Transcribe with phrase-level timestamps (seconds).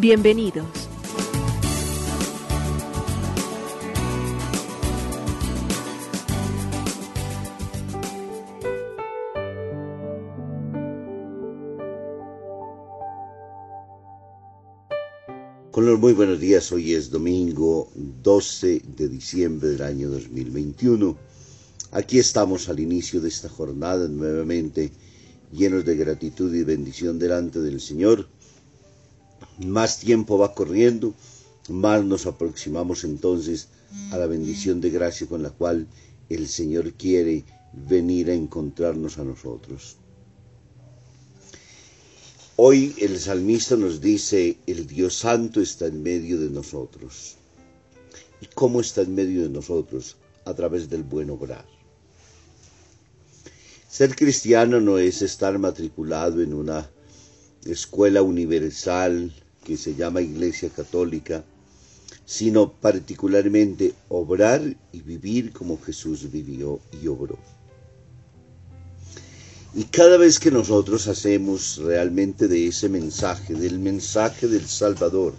[0.00, 0.64] Bienvenidos.
[15.72, 17.90] Con muy buenos días, hoy es domingo
[18.22, 21.18] 12 de diciembre del año 2021.
[21.90, 24.92] Aquí estamos al inicio de esta jornada nuevamente
[25.50, 28.28] llenos de gratitud y bendición delante del Señor.
[29.58, 31.14] Más tiempo va corriendo,
[31.68, 33.68] más nos aproximamos entonces
[34.12, 35.88] a la bendición de gracia con la cual
[36.28, 39.96] el Señor quiere venir a encontrarnos a nosotros.
[42.54, 47.36] Hoy el salmista nos dice, el Dios Santo está en medio de nosotros.
[48.40, 50.16] ¿Y cómo está en medio de nosotros?
[50.44, 51.66] A través del buen obrar.
[53.88, 56.88] Ser cristiano no es estar matriculado en una
[57.64, 59.32] escuela universal
[59.68, 61.44] que se llama Iglesia Católica,
[62.24, 67.38] sino particularmente obrar y vivir como Jesús vivió y obró.
[69.74, 75.34] Y cada vez que nosotros hacemos realmente de ese mensaje, del mensaje del Salvador,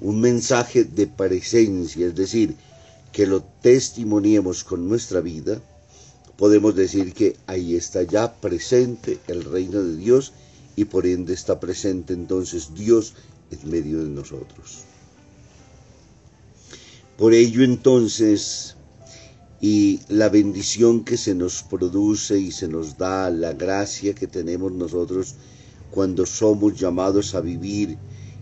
[0.00, 2.56] un mensaje de presencia, es decir,
[3.12, 5.60] que lo testimoniemos con nuestra vida,
[6.38, 10.32] podemos decir que ahí está ya presente el reino de Dios
[10.76, 13.14] y por ende está presente entonces Dios
[13.50, 14.84] en medio de nosotros.
[17.16, 18.76] Por ello entonces
[19.60, 24.70] y la bendición que se nos produce y se nos da, la gracia que tenemos
[24.72, 25.34] nosotros
[25.90, 27.96] cuando somos llamados a vivir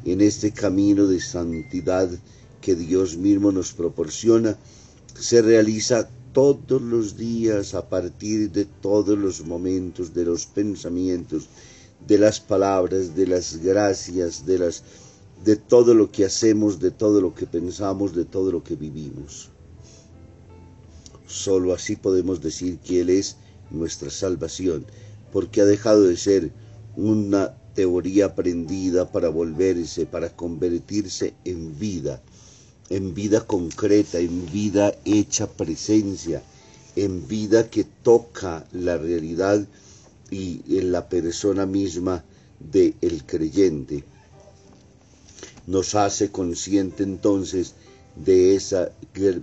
[0.05, 2.11] en este camino de santidad
[2.61, 4.59] que Dios mismo nos proporciona,
[5.19, 11.49] se realiza todos los días a partir de todos los momentos, de los pensamientos,
[12.07, 14.83] de las palabras, de las gracias, de las
[15.45, 19.51] de todo lo que hacemos, de todo lo que pensamos, de todo lo que vivimos.
[21.27, 23.37] Solo así podemos decir que Él es
[23.71, 24.87] nuestra salvación,
[25.33, 26.51] porque ha dejado de ser
[26.97, 32.23] una teoría aprendida para volverse, para convertirse en vida,
[32.89, 36.43] en vida concreta, en vida hecha presencia,
[36.97, 39.67] en vida que toca la realidad
[40.35, 42.25] y en la persona misma
[42.59, 44.03] del el creyente.
[45.69, 47.75] Nos hace consciente entonces
[48.17, 48.91] de ese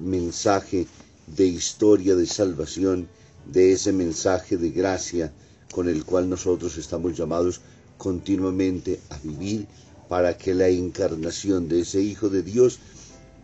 [0.01, 0.87] mensaje
[1.27, 3.07] de historia de salvación,
[3.51, 5.31] de ese mensaje de gracia
[5.71, 7.61] con el cual nosotros estamos llamados
[7.97, 9.67] continuamente a vivir
[10.09, 12.79] para que la encarnación de ese Hijo de Dios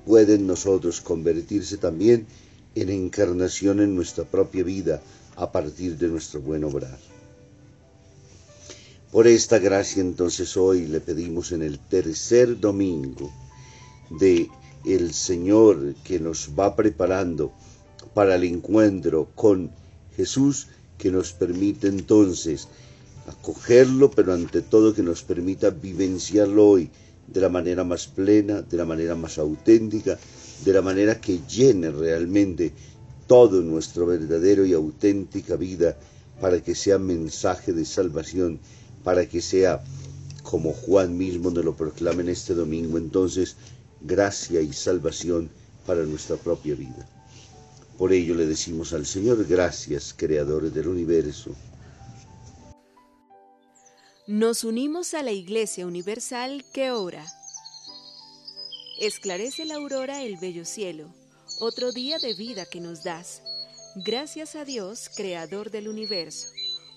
[0.06, 2.28] pueda en nosotros convertirse también
[2.76, 5.02] en encarnación en nuestra propia vida
[5.38, 7.17] a partir de nuestro buen obrar.
[9.12, 13.32] Por esta gracia entonces hoy le pedimos en el tercer domingo
[14.10, 14.50] de
[14.86, 17.54] el Señor que nos va preparando
[18.14, 19.72] para el encuentro con
[20.18, 22.68] Jesús que nos permite entonces
[23.28, 26.90] acogerlo, pero ante todo que nos permita vivenciarlo hoy
[27.28, 30.20] de la manera más plena, de la manera más auténtica,
[30.66, 32.74] de la manera que llene realmente
[33.26, 35.98] todo nuestro verdadero y auténtica vida
[36.42, 38.60] para que sea mensaje de salvación,
[39.08, 39.82] para que sea
[40.44, 43.56] como Juan mismo nos lo proclama en este domingo, entonces
[44.02, 45.50] gracia y salvación
[45.86, 47.08] para nuestra propia vida.
[47.98, 51.52] Por ello le decimos al Señor gracias, creadores del universo.
[54.28, 57.26] Nos unimos a la Iglesia Universal que ora.
[59.00, 61.08] Esclarece la aurora el bello cielo,
[61.62, 63.42] otro día de vida que nos das.
[63.96, 66.57] Gracias a Dios, creador del universo.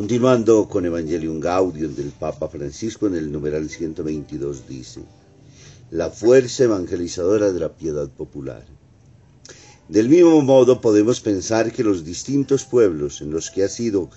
[0.00, 5.02] Continuando con Evangelium Gaudium del Papa Francisco en el numeral 122 dice,
[5.90, 8.64] la fuerza evangelizadora de la piedad popular.
[9.90, 14.08] Del mismo modo podemos pensar que los distintos pueblos en los que ha sido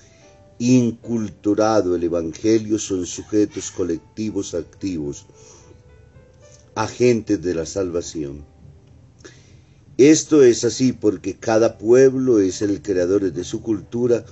[0.58, 5.26] inculturado el Evangelio son sujetos colectivos activos,
[6.76, 8.46] agentes de la salvación.
[9.98, 14.24] Esto es así porque cada pueblo es el creador de su cultura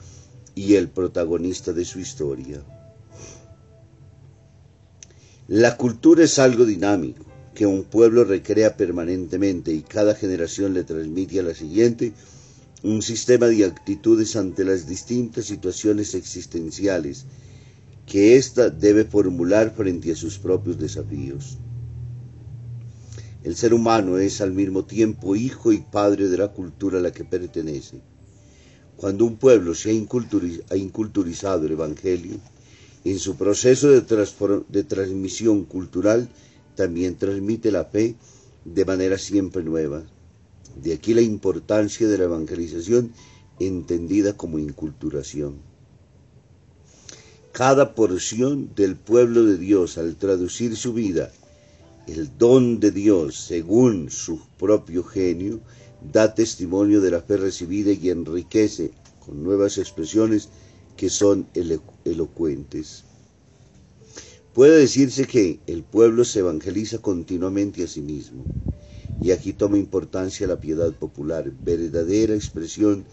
[0.55, 2.63] y el protagonista de su historia.
[5.47, 11.39] La cultura es algo dinámico, que un pueblo recrea permanentemente y cada generación le transmite
[11.39, 12.13] a la siguiente
[12.83, 17.25] un sistema de actitudes ante las distintas situaciones existenciales
[18.05, 21.57] que ésta debe formular frente a sus propios desafíos.
[23.43, 27.11] El ser humano es al mismo tiempo hijo y padre de la cultura a la
[27.11, 28.01] que pertenece
[29.01, 32.35] cuando un pueblo se ha inculturizado el Evangelio,
[33.03, 34.01] en su proceso de,
[34.69, 36.29] de transmisión cultural
[36.75, 38.13] también transmite la fe
[38.63, 40.03] de manera siempre nueva.
[40.83, 43.11] De aquí la importancia de la evangelización
[43.59, 45.55] entendida como inculturación.
[47.53, 51.31] Cada porción del pueblo de Dios al traducir su vida,
[52.05, 55.59] el don de Dios según su propio genio,
[56.01, 58.91] da testimonio de la fe recibida y enriquece
[59.25, 60.49] con nuevas expresiones
[60.97, 61.47] que son
[62.03, 63.03] elocuentes.
[64.53, 68.43] Puede decirse que el pueblo se evangeliza continuamente a sí mismo,
[69.21, 73.05] y aquí toma importancia la piedad popular, verdadera expresión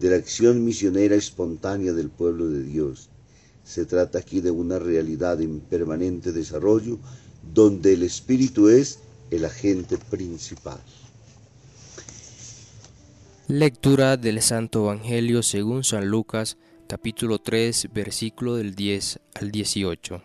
[0.00, 3.08] de la acción misionera espontánea del pueblo de Dios.
[3.64, 6.98] Se trata aquí de una realidad en permanente desarrollo,
[7.52, 9.00] donde el Espíritu es
[9.30, 10.80] el agente principal.
[13.48, 16.56] Lectura del Santo Evangelio según San Lucas,
[16.88, 20.20] capítulo 3, versículo del 10 al 18.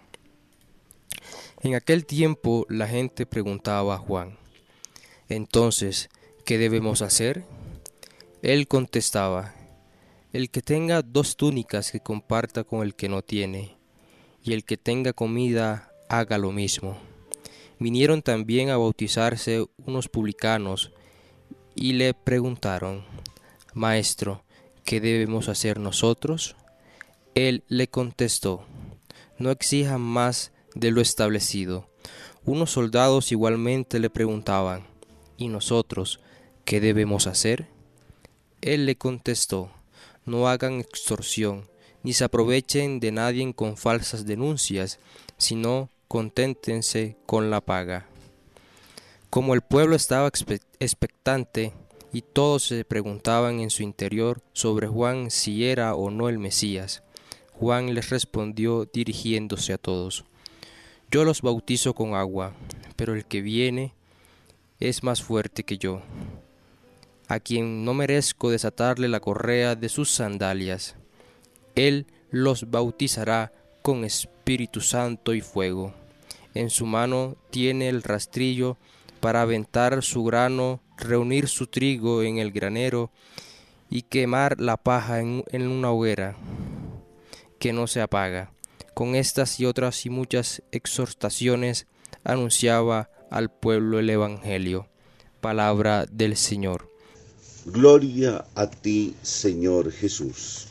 [1.62, 4.39] En aquel tiempo la gente preguntaba a Juan,
[5.29, 6.09] entonces,
[6.45, 7.44] ¿qué debemos hacer?
[8.41, 9.53] Él contestaba,
[10.33, 13.77] el que tenga dos túnicas que comparta con el que no tiene,
[14.44, 16.97] y el que tenga comida haga lo mismo.
[17.77, 20.91] Vinieron también a bautizarse unos publicanos,
[21.75, 23.03] y le preguntaron,
[23.73, 24.44] Maestro,
[24.83, 26.56] ¿qué debemos hacer nosotros?
[27.35, 28.65] Él le contestó,
[29.38, 31.88] No exijan más de lo establecido.
[32.45, 34.85] Unos soldados igualmente le preguntaban,
[35.38, 36.19] ¿y nosotros
[36.65, 37.68] qué debemos hacer?
[38.62, 39.71] Él le contestó,
[40.25, 41.69] No hagan extorsión,
[42.03, 45.00] ni se aprovechen de nadie con falsas denuncias,
[45.38, 48.11] sino conténtense con la paga.
[49.31, 51.72] Como el pueblo estaba expectante
[52.12, 57.01] y todos se preguntaban en su interior sobre Juan si era o no el Mesías,
[57.53, 60.25] Juan les respondió dirigiéndose a todos,
[61.10, 62.53] Yo los bautizo con agua,
[62.98, 63.94] pero el que viene
[64.82, 66.01] es más fuerte que yo,
[67.29, 70.98] a quien no merezco desatarle la correa de sus sandalias.
[71.75, 75.94] Él los bautizará con Espíritu Santo y fuego.
[76.53, 78.77] En su mano tiene el rastrillo
[79.22, 83.12] para aventar su grano, reunir su trigo en el granero
[83.90, 86.36] y quemar la paja en, una hoguera
[87.60, 88.51] que no se apaga.
[88.94, 91.88] Con estas y otras y muchas exhortaciones
[92.24, 94.88] anunciaba al pueblo el Evangelio.
[95.40, 96.92] Palabra del Señor.
[97.66, 100.68] Gloria a ti, Señor Jesús.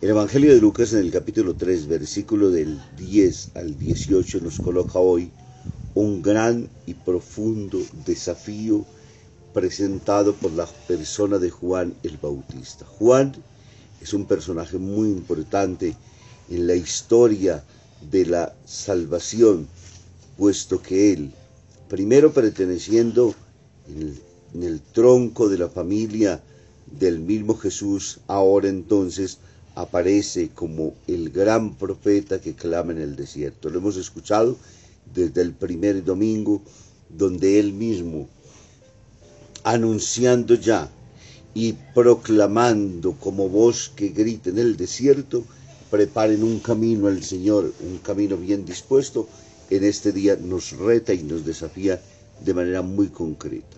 [0.00, 4.98] El Evangelio de Lucas en el capítulo 3, versículo del 10 al 18 nos coloca
[4.98, 5.30] hoy
[6.00, 8.86] un gran y profundo desafío
[9.52, 12.86] presentado por la persona de Juan el Bautista.
[12.86, 13.34] Juan
[14.00, 15.94] es un personaje muy importante
[16.48, 17.62] en la historia
[18.10, 19.68] de la salvación,
[20.38, 21.32] puesto que él,
[21.88, 23.34] primero perteneciendo
[23.86, 26.42] en el, tronco de la familia
[26.98, 29.36] del mismo Jesús, ahora entonces
[29.74, 33.68] aparece como el gran profeta que clama en el desierto.
[33.68, 34.56] Lo hemos escuchado
[35.14, 36.62] desde el primer domingo,
[37.08, 38.28] donde él mismo,
[39.64, 40.90] anunciando ya
[41.54, 45.44] y proclamando como voz que grita en el desierto,
[45.90, 49.28] preparen un camino al Señor, un camino bien dispuesto,
[49.70, 52.00] en este día nos reta y nos desafía
[52.44, 53.76] de manera muy concreta.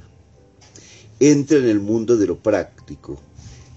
[1.20, 3.18] Entra en el mundo de lo práctico,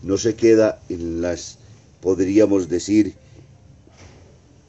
[0.03, 1.57] no se queda en las,
[2.01, 3.15] podríamos decir,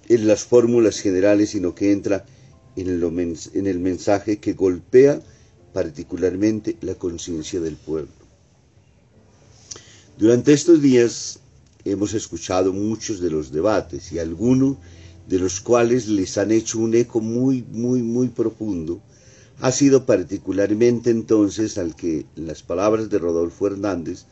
[0.08, 2.24] en las fórmulas generales, sino que entra
[2.76, 5.20] en el, en mensaje que golpea
[5.72, 8.12] particularmente la conciencia del pueblo.
[10.18, 11.40] Durante estos días
[11.84, 14.76] hemos escuchado muchos de los debates y algunos
[15.28, 19.00] de los cuales les han hecho un eco muy, muy, muy profundo,
[19.60, 24.24] ha sido particularmente entonces al que las palabras de Rodolfo Hernández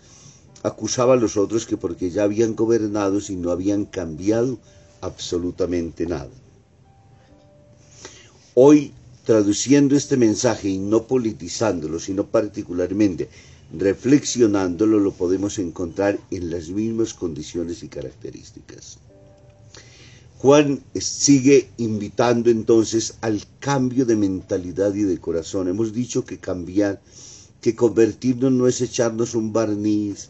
[0.62, 4.58] acusaba a los otros que porque ya habían gobernado y no habían cambiado
[5.00, 6.30] absolutamente nada.
[8.56, 8.92] Hoy,
[9.24, 13.28] traduciendo este mensaje y no politizándolo, sino particularmente
[13.76, 18.98] reflexionándolo lo podemos encontrar en las mismas condiciones y características.
[20.38, 25.66] Juan sigue invitando entonces al cambio de mentalidad y de corazón.
[25.66, 27.00] Hemos dicho que cambiar,
[27.60, 30.28] que convertirnos no es echarnos un barniz,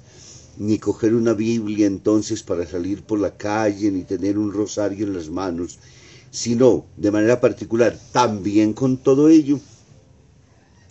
[0.57, 5.15] ni coger una Biblia entonces para salir por la calle, ni tener un rosario en
[5.15, 5.79] las manos,
[6.35, 9.59] sino de manera particular también con todo ello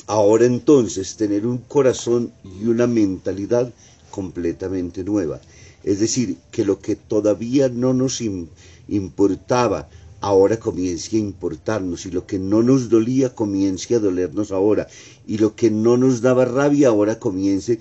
[0.07, 3.73] Ahora entonces tener un corazón y una mentalidad
[4.12, 5.39] completamente nueva.
[5.83, 8.21] Es decir, que lo que todavía no nos
[8.89, 9.88] importaba,
[10.19, 14.88] ahora comience a importarnos y lo que no nos dolía comience a dolernos ahora
[15.25, 17.79] y lo que no nos daba rabia ahora comience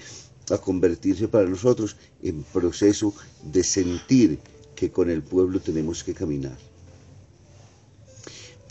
[0.51, 4.39] a convertirse para nosotros en proceso de sentir
[4.77, 6.72] que con el pueblo tenemos que caminar.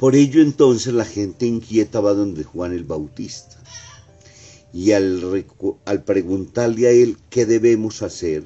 [0.01, 3.61] Por ello entonces la gente inquieta va donde Juan el Bautista.
[4.73, 5.45] Y al,
[5.85, 8.43] al preguntarle a él qué debemos hacer,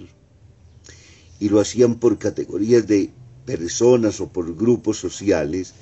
[1.40, 3.10] y lo hacían por categorías de
[3.46, 5.74] personas o por grupos sociales,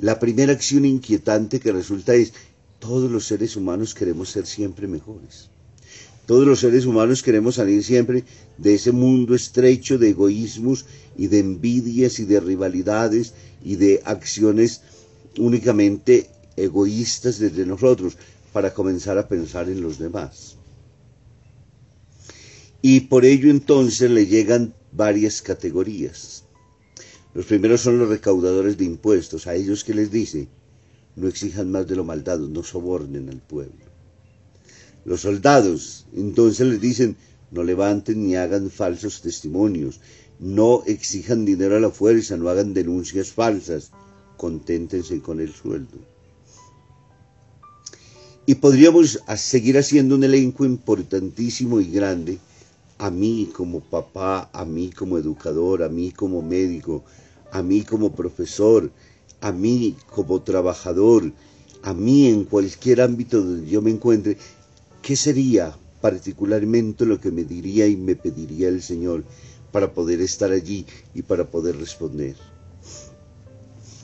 [0.00, 2.32] la primera acción inquietante que resulta es,
[2.80, 5.50] todos los seres humanos queremos ser siempre mejores.
[6.26, 8.24] Todos los seres humanos queremos salir siempre
[8.58, 10.84] de ese mundo estrecho de egoísmos
[11.16, 14.80] y de envidias y de rivalidades y de acciones
[15.38, 18.16] únicamente egoístas desde nosotros
[18.52, 20.56] para comenzar a pensar en los demás.
[22.82, 26.44] Y por ello entonces le llegan varias categorías.
[27.34, 30.48] Los primeros son los recaudadores de impuestos, a ellos que les dice,
[31.16, 33.86] no exijan más de lo maldado, no sobornen al pueblo.
[35.04, 37.16] Los soldados entonces les dicen,
[37.50, 40.00] no levanten ni hagan falsos testimonios,
[40.38, 43.92] no exijan dinero a la fuerza, no hagan denuncias falsas,
[44.36, 45.98] conténtense con el sueldo.
[48.44, 52.38] Y podríamos seguir haciendo un elenco importantísimo y grande,
[52.98, 57.04] a mí como papá, a mí como educador, a mí como médico,
[57.52, 58.90] a mí como profesor,
[59.40, 61.32] a mí como trabajador,
[61.82, 64.36] a mí en cualquier ámbito donde yo me encuentre,
[65.02, 69.24] ¿qué sería particularmente lo que me diría y me pediría el Señor
[69.72, 72.36] para poder estar allí y para poder responder?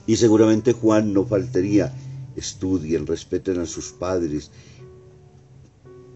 [0.08, 1.94] Y seguramente Juan no faltaría,
[2.34, 4.50] estudien, respeten a sus padres,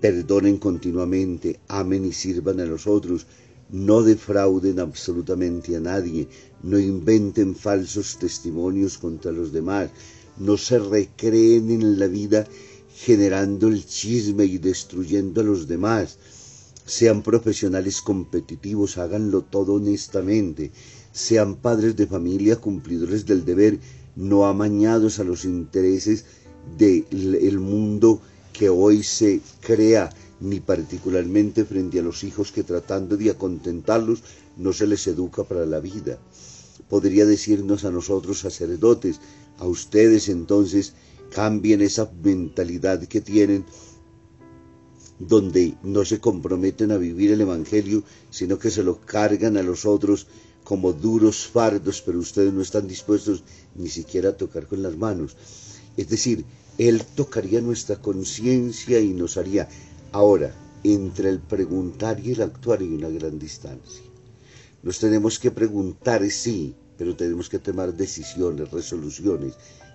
[0.01, 3.27] perdonen continuamente, amen y sirvan a los otros,
[3.69, 6.27] no defrauden absolutamente a nadie,
[6.63, 9.91] no inventen falsos testimonios contra los demás,
[10.39, 12.47] no se recreen en la vida
[12.97, 16.17] generando el chisme y destruyendo a los demás.
[16.85, 20.73] Sean profesionales competitivos, háganlo todo honestamente,
[21.13, 23.79] sean padres de familia cumplidores del deber,
[24.17, 26.25] no amañados a los intereses
[26.77, 28.21] del mundo
[28.53, 30.11] que hoy se crea,
[30.41, 34.23] ni particularmente frente a los hijos que tratando de acontentarlos
[34.57, 36.19] no se les educa para la vida.
[36.89, 39.21] Podría decirnos a nosotros sacerdotes,
[39.59, 40.95] a ustedes entonces
[41.33, 43.65] cambien esa mentalidad que tienen
[45.29, 49.87] donde no se comprometen a vivir el Evangelio, sino que se lo cargan a los
[49.87, 50.27] otros
[50.65, 53.45] como duros fardos, pero ustedes no están dispuestos
[53.77, 55.37] ni siquiera a tocar con las manos.
[55.97, 56.45] Es decir,
[56.77, 59.69] Él tocaría nuestra conciencia y nos haría.
[60.11, 64.03] Ahora, entre el preguntar y el actuar hay una gran distancia.
[64.83, 69.55] Nos tenemos que preguntar, sí, pero tenemos que tomar decisiones, resoluciones,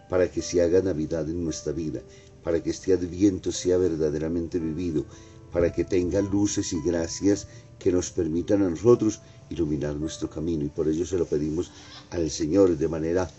[0.09, 2.01] para que se haga Navidad en nuestra vida,
[2.47, 5.03] para que este adviento sea verdaderamente vivido,
[5.51, 7.45] para que tenga luces y gracias
[7.77, 11.71] que nos permitan a nosotros iluminar nuestro camino y por ello se lo pedimos
[12.09, 13.29] al Señor de manera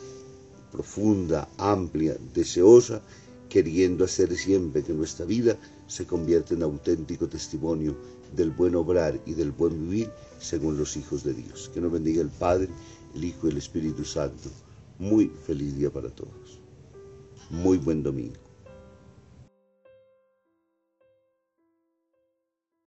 [0.71, 3.01] profunda, amplia, deseosa,
[3.49, 7.97] queriendo hacer siempre que nuestra vida se convierta en auténtico testimonio
[8.37, 11.71] del buen obrar y del buen vivir según los hijos de Dios.
[11.73, 12.69] Que nos bendiga el Padre,
[13.15, 14.51] el Hijo y el Espíritu Santo.
[14.99, 16.61] Muy feliz día para todos.
[17.49, 18.48] Muy buen domingo.